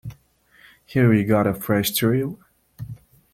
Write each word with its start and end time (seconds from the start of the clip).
Here 0.83 1.13
he 1.13 1.23
got 1.23 1.45
a 1.45 1.53
fresh 1.53 1.91
thrill. 1.91 2.39